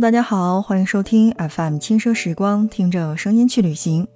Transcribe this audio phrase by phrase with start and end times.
[0.00, 4.06] 大家好，欢迎收听 FM 轻奢时光，听着声音去旅行。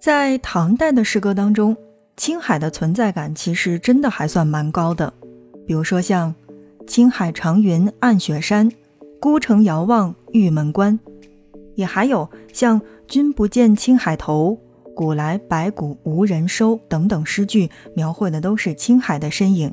[0.00, 1.76] 在唐代的诗歌当中，
[2.16, 5.12] 青海的存在感其实真的还算蛮高的。
[5.66, 6.34] 比如说像
[6.88, 8.72] “青海长云暗雪山，
[9.20, 10.98] 孤城遥望玉门关”，
[11.76, 14.58] 也还有像“君不见青海头，
[14.96, 19.70] 古来白骨无人收”等等诗句，描绘的都是青海的身影。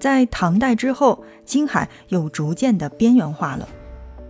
[0.00, 3.68] 在唐代之后，青海又逐渐的边缘化了，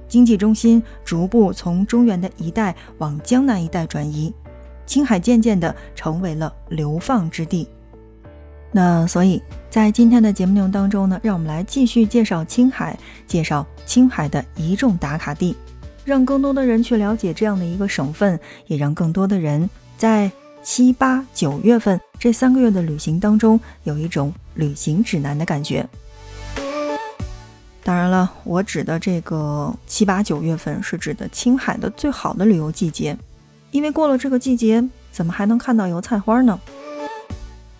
[0.09, 4.35] 经济中心逐步从中原的一带往江南一带转移，
[4.85, 7.67] 青海渐渐的成为了流放之地。
[8.73, 15.57] 那所以在今天的节目内容当中呢，让我们来继续介绍青海，介绍青海的一众打卡地，
[16.05, 20.31] 让更多的人去了解这样的一个省份，也让更多的人在。
[20.63, 25.89] 七八九月份这三个月的旅行当中，有一种旅行指南的感觉。
[27.83, 33.17] 当然了，我指的这个七八九月份是指的青海的最好的旅游季节，
[33.71, 36.61] 因为过了这个季节，怎么还能看到油菜花呢？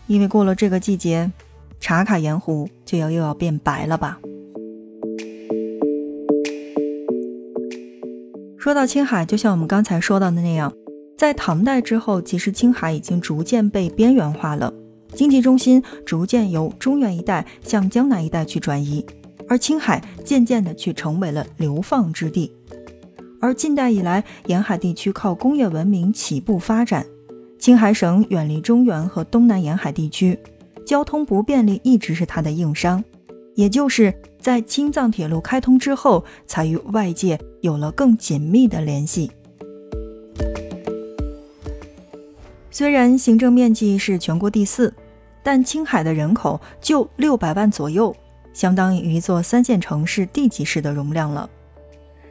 [0.07, 1.31] 因为过了这个季节，
[1.79, 4.19] 茶卡盐湖就要又要变白了吧？
[8.59, 10.73] 说到青海，就像我们刚才说到的那样。
[11.21, 14.73] 在唐代之后，其实青海已经逐渐被边缘化了，
[15.13, 19.05] 经济中心逐渐由中原一带向江南一带去转移，
[19.47, 22.51] 而青海渐渐的去成为了流放之地。
[23.39, 27.05] 而近代以来，沿海地区靠工业文明起步发展，
[27.59, 30.39] 青海省远离中原和东南沿海地区，
[30.87, 33.05] 交通不便利一直是它的硬伤，
[33.55, 39.31] 也就是在青藏铁路开通之后，才与外界有了更紧密的联系。
[42.73, 44.95] 虽然行政面积是全国第四，
[45.43, 48.15] 但青海的人口就六百万左右，
[48.53, 51.51] 相当于一座三线城市地级市的容量了。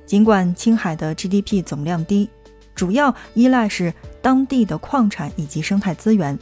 [0.05, 2.29] 尽管青海的 GDP 总量低，
[2.73, 6.39] 主要依赖是当地的矿产以及生态资源。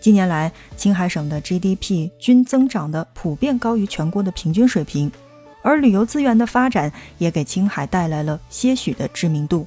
[0.00, 5.12] 近年来，青海省的 GDP 均增长的普遍高于全国的平均水平，
[5.60, 9.66] 而旅游资源的发展也给青海带来了些许的知名度。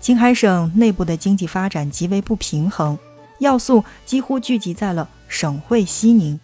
[0.00, 2.96] 青海省内部的经济发展极为不平衡，
[3.40, 6.38] 要素几乎聚集在了省会西宁。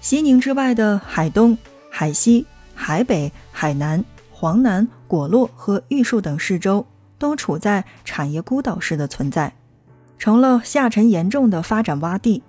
[0.00, 1.56] 西宁之外的海东、
[1.90, 6.86] 海西、海北、海南、黄南、果洛和玉树等市州，
[7.18, 9.54] 都处在产业孤岛式的存在，
[10.18, 12.42] 成了下沉严重的发展洼地。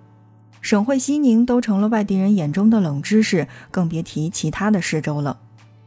[0.61, 5.39] 省会西宁都成了外地人眼中的冷知识，更别提其他的市州了。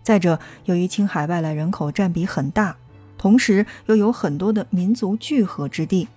[0.02, 2.76] 再者，由于青海外来人口占比很大。
[3.18, 6.08] 同时又有很多的民族聚合之地，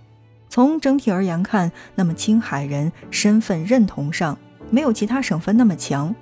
[0.47, 4.37] 从整体而言看，那么青海人身份认同上
[4.69, 6.15] 没有其他省份那么强，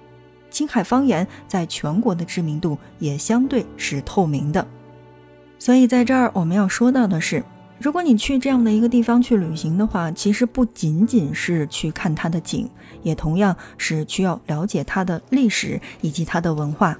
[0.50, 4.66] 青海方言在全国的知名度也相对是透明的。
[5.59, 7.44] 所以在这儿我们要说到的是，
[7.79, 12.69] 如果你去这样的一个地方去旅行的话，其实不仅仅是去看它的景，
[13.03, 16.97] 也同样是需要了解它的历史以及它的文化。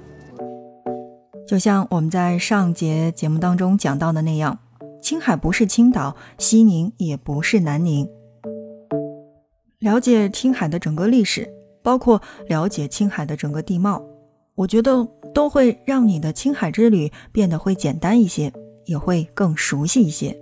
[1.50, 4.56] 就像我们在上节节目当中讲到的那样，
[5.02, 8.08] 青海不是青岛，西宁也不是南宁。
[9.80, 11.52] 了解青海的整个历史，
[11.82, 14.00] 包括了解青海的整个地貌，
[14.54, 18.52] 我觉得都会让你的青海之旅变得会简单一些，
[18.84, 20.38] 也会更熟悉一些。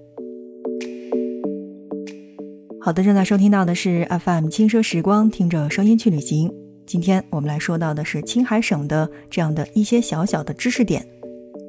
[2.82, 6.52] 好的，正在收听到的是 FM 轻奢时光，听着声音去旅行。
[6.88, 11.06] 今天我们来说到的是青海省的这样的一些小小的知识点，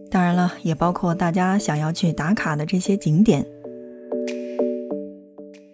[0.10, 3.46] 当然了，也包括大家想要去打卡的这些景点。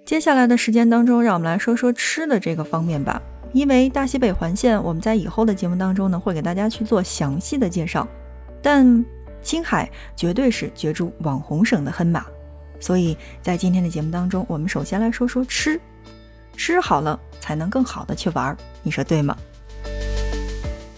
[0.04, 3.22] 接下来的时间当中，让我们来说说吃的这个方面吧。
[3.54, 8.08] 因为大西北环线，我们在以后的节目当中呢，会给大家去做详细的介绍。
[8.64, 9.06] 但
[9.44, 12.26] 青海绝对是角逐网红省的黑马，
[12.80, 15.80] 所以在今天的节目当中，我们首先来说说吃。
[16.58, 19.36] 吃好了，才能更好的去玩，你说对吗？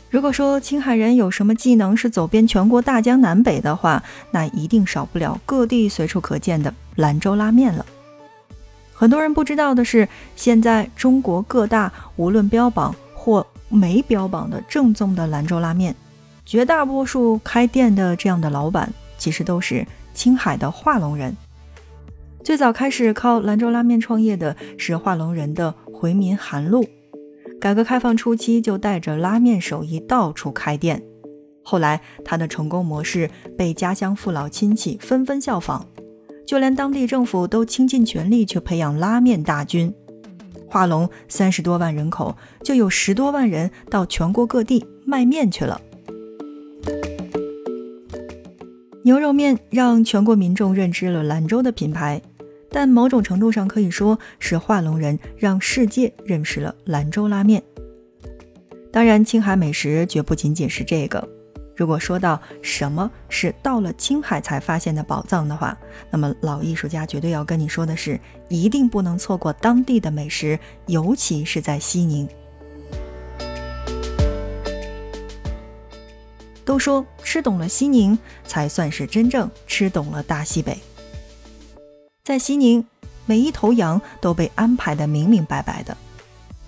[0.09, 4.01] 如果说青海人有什么技能是走遍全国大江南北的话，
[4.31, 7.85] 那一定少不了各地随处可见的兰州拉面了。
[8.93, 15.93] 很多人不知道的是，现在中国各大无论标榜或没标榜的正宗的兰州拉面，
[16.45, 21.35] 绝大多数开店的这样的老板，其实都是青海的化隆人。
[22.47, 26.81] 最早开始靠兰州拉面创业的是化隆人的回民韩露，
[27.59, 31.03] 改革开放初期就带着拉面手艺到处开店，
[31.61, 35.81] 后来他的成功模式被家乡父老亲戚纷纷效仿，
[36.45, 39.93] 就连当地政府都倾尽全力去培养拉面大军。
[40.69, 45.81] 化隆三十多万人口，就有十多万人到全国各地卖面去了。
[49.03, 52.21] 牛肉面让全国民众认知了兰州的品牌，
[52.77, 57.63] 但某种程度上可以说是化龙人让世界认识了兰州拉面。
[58.93, 61.27] 当然，青海美食绝不仅仅是这个。
[61.75, 65.75] 如果说到什么是到了青海才发现的宝藏的话，
[66.11, 72.29] 那么老艺术家绝对要跟你说的是，一定不能错过当地的美食，尤其是在西宁。
[76.63, 78.15] 都说吃懂了西宁，
[78.45, 80.77] 才算是真正吃懂了大西北。
[82.27, 82.85] 在西宁，
[83.25, 85.95] 每一头羊都被安排的明明白白的，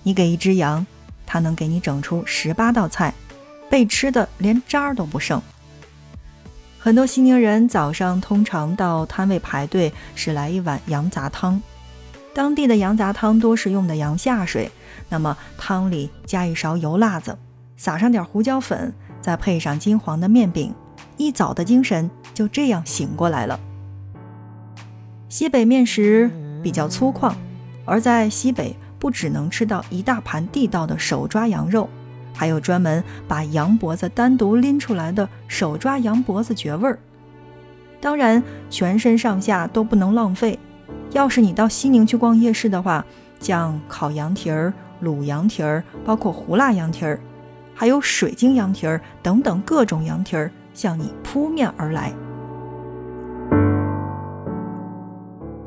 [0.03, 0.88] 你给一只羊，
[1.25, 3.13] 它能给你整出十八道菜。
[3.69, 5.41] 被吃的连渣儿都不剩。
[6.79, 11.62] 很多西宁人早上通常到摊位排队是来一碗羊杂汤，
[12.33, 14.71] 当地的羊杂汤多是用的羊下水，
[15.09, 17.38] 那么汤里加一勺油辣子，
[17.75, 20.73] 撒上点胡椒粉，再配上金黄的面饼，
[21.17, 23.59] 一早的精神就这样醒过来了。
[25.29, 26.29] 西北面食
[26.63, 27.31] 比较粗犷，
[27.85, 31.87] 而在西北不只能吃到一大盘地道的手抓羊肉。
[32.33, 36.97] 还有专门把羊脖子单独拎出来的手抓羊脖子绝味儿。
[38.01, 38.41] 当然，
[38.71, 40.57] 全身上下都不能浪费。
[41.11, 43.05] 要是你到西宁去逛夜市的话，
[43.39, 44.73] 像烤羊蹄儿、
[45.03, 47.19] 卤羊蹄儿，包括胡辣羊蹄儿，
[47.75, 52.11] 还有水晶羊蹄儿等等各种羊蹄儿向你扑面而来。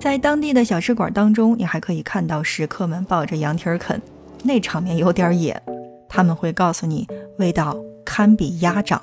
[0.02, 4.02] 在当地的小吃馆当中，你还可以看到食客们抱着羊蹄儿啃，
[4.42, 5.62] 那场面有点野。
[6.08, 7.06] 他们会告诉你，
[7.38, 9.00] 味道堪比鸭掌。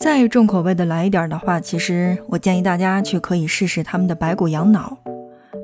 [0.00, 4.98] 再重口味的来一点的话，其实我建议大家去可以试试他们的白骨羊脑，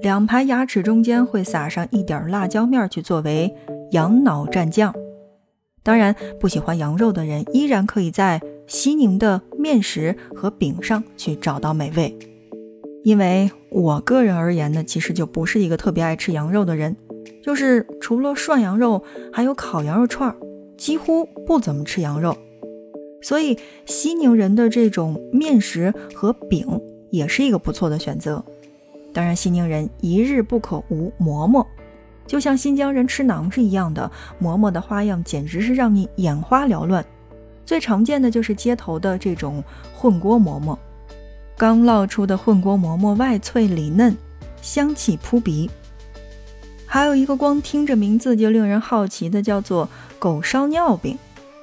[0.00, 3.52] 两排牙齿中间会撒上一点辣椒面去作为
[3.90, 4.94] 羊脑蘸酱。
[5.82, 12.16] 当然，不喜欢羊肉的人依然可以在西宁的面食和饼上去找到美味。
[13.06, 16.96] 因为我个人而言呢，其实就不是一个特别爱吃羊肉的人。
[17.40, 19.00] 就是除了涮羊肉，
[19.32, 20.36] 还有烤羊肉串儿，
[20.76, 22.36] 几乎不怎么吃羊肉。
[23.22, 26.66] 所以西宁人的这种面食和饼
[27.10, 28.44] 也是一个不错的选择。
[29.12, 31.64] 当然，西宁人一日不可无馍馍，
[32.26, 34.10] 就像新疆人吃馕是一样的。
[34.40, 37.06] 馍馍的花样简直是让你眼花缭乱。
[37.64, 39.62] 最常见的就是街头的这种
[39.94, 40.76] 混锅馍馍，
[41.58, 44.14] 刚烙出的混锅馍馍外脆里嫩，
[44.60, 45.70] 香气扑鼻。
[46.84, 49.88] 还有一个光听着名字就令人好奇的，叫做
[50.18, 51.18] 狗烧尿饼。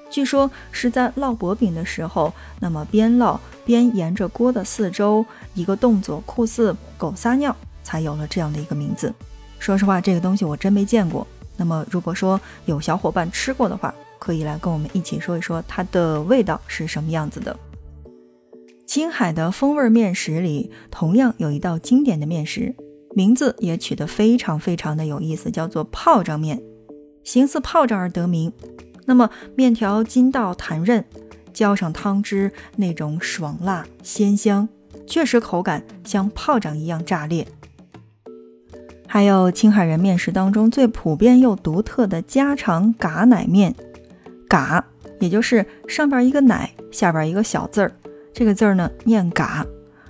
[0.09, 5.23] 据说是在烙薄饼的时候，那么边烙边沿着锅的四周
[5.53, 9.13] 一个动作，酷似狗撒尿，才有了这样的一个名字。
[9.59, 11.25] 说实话，这个东西我真没见过。
[11.55, 17.55] 那么如果说有小伙伴吃过的话，可以来跟我们一起说一说它的味道是什么样子的。
[18.93, 22.75] 青海的风味面食里，同样有一道经典的面食。
[23.15, 26.61] 名字也取得非常非常的有意思，叫做炮仗面，
[27.23, 28.53] 形似炮仗而得名。
[29.07, 31.03] 那么面条筋道弹韧，
[31.51, 34.69] 浇上汤汁，那种爽辣鲜香，
[35.07, 37.47] 确实口感像炮仗一样炸裂。
[39.07, 43.73] 还有青海人面食当中最普遍又独特的家常嘎奶面，
[44.47, 44.85] 嘎
[45.19, 47.91] 也就是上边一个奶，下边一个小字儿，
[48.33, 49.65] 这个字儿呢念嘎，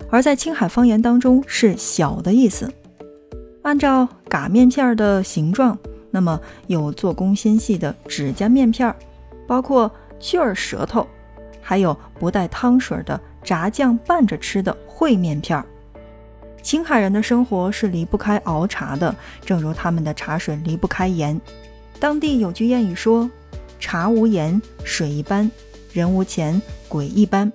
[0.10, 2.72] 而在青海方言当中是小的意思。
[3.64, 5.78] 按照嘎面片儿的形状，
[6.10, 8.96] 那么有做工纤细的指甲面片儿，
[9.48, 11.06] 包括去耳舌头，
[11.62, 15.66] 还有不带汤水的炸酱拌着吃的烩面片儿。
[16.62, 19.14] 青海人的生活是离不开熬茶的，
[19.46, 21.40] 正如他们的茶水离不开盐。
[22.00, 23.30] 当地有句谚语说
[23.80, 25.50] ：“茶无盐，水一般；
[25.92, 27.52] 人无钱，鬼一般。”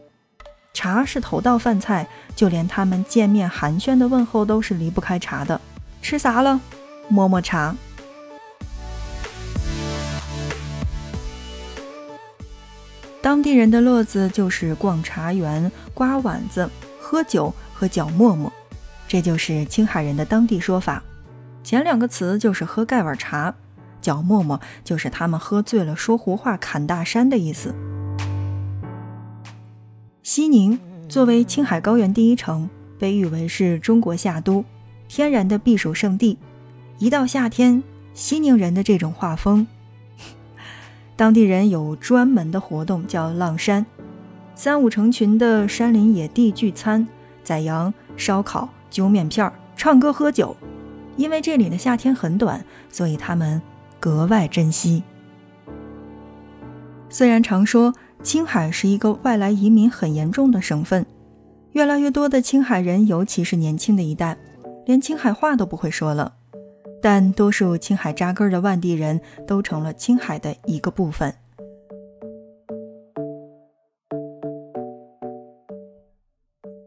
[0.78, 2.06] 茶是头道饭菜，
[2.36, 5.60] 就连他们见面寒暄的问候都是离不开茶的。
[6.00, 6.60] 吃啥了？
[7.08, 7.74] 摸摸茶。
[13.20, 16.70] 当地人的乐子就是逛茶园、刮碗子、
[17.00, 18.52] 喝酒和嚼沫沫，
[19.08, 21.02] 这就是青海人的当地说法。
[21.64, 23.52] 前两个词就是喝盖碗茶，
[24.00, 27.74] 嚼沫沫就是他们喝醉了说胡话、侃大山的意思。
[30.28, 32.68] 西宁作为青海高原第一城，
[32.98, 34.62] 被誉为是中国夏都。
[35.08, 36.36] 天然的避暑胜地，
[36.98, 37.82] 一到夏天，
[38.12, 39.66] 西宁人的这种画风，
[41.16, 43.86] 当地人有专门的活动叫浪山，
[44.54, 47.08] 三五成群的山林野地聚餐，
[47.42, 50.54] 宰羊、烧烤、揪面片、唱歌喝酒，
[51.16, 53.62] 因为这里的夏天很短，所以他们
[53.98, 55.02] 格外珍惜。
[57.08, 61.06] 虽然常说青海是一个外来移民很严重的省份，
[61.72, 64.36] 越来越多的青海人，尤其是年轻的一代，
[64.84, 66.34] 连青海话都不会说了，
[67.00, 71.32] 但多数青海扎根的外地人都成了青海的一个部分。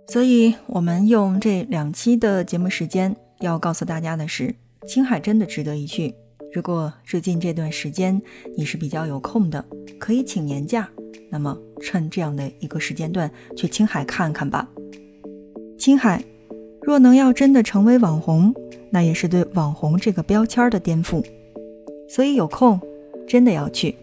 [0.08, 4.54] 所以，我们用这两期的节目时间，要告诉大家的是，
[4.86, 6.14] 青海真的值得一去。
[6.54, 8.22] 如果最近这段时间
[8.58, 9.64] 你是比较有空的，
[9.98, 10.90] 可以请年假，
[11.32, 14.68] 那么趁这样的一个时间段去青海看看吧。
[15.80, 16.24] 青海
[16.84, 18.54] 若能要真的成为网红，
[18.92, 21.26] 那也是对网红这个标签的颠覆。
[22.10, 22.80] 所以有空
[23.26, 23.96] 真的要去。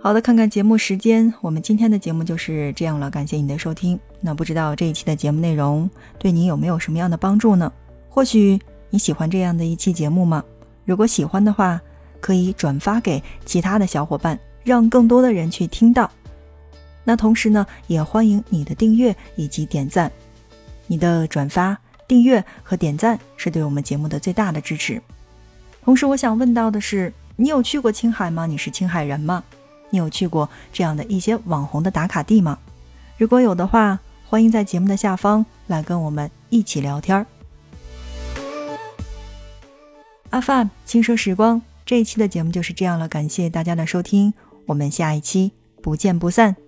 [0.00, 3.10] 好的，看看节目时间，我们今天的节目就是这样了。
[3.10, 3.98] 感谢你的收听。
[4.20, 5.88] 那不知道这一期的节目内容
[6.18, 7.72] 对你有没有什么样的帮助呢？
[8.08, 8.58] 或许
[8.90, 10.44] 你喜欢这样的一期节目吗？
[10.84, 11.80] 如果喜欢的话，
[12.20, 16.10] 可以转发给其他的小伙伴，让更多的人去听到。
[17.02, 20.12] 那同时呢，也欢迎你的订阅以及点赞。
[20.86, 25.00] 你的转发、订阅和点赞是对我们节目的最大的支持。
[25.82, 28.44] 同时，我想问到的是，你有去过青海吗？
[28.44, 29.42] 你是青海人吗？
[29.88, 32.58] 你有去过这样的一些网红的打卡地吗？
[33.16, 33.98] 如果有的话，
[34.28, 37.26] 欢迎在节目的下方来跟我们一起聊天儿。
[40.28, 44.34] 阿范轻奢时光这一期的节目就是这样了，感谢大家的收听，
[44.68, 46.67] 我们下一期不见不散。